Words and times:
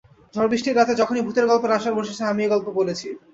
ঝড়বৃষ্টির 0.33 0.77
রাতে 0.77 0.93
যখনি 0.95 1.19
ভূতের 1.21 1.45
গল্পের 1.49 1.75
আসর 1.77 1.93
বসেছে, 1.99 2.23
আমি 2.25 2.41
এই 2.43 2.51
গল্প 2.53 2.67
বলেছি। 2.79 3.07